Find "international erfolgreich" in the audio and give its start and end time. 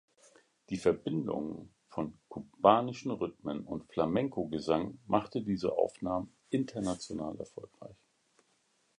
6.49-7.95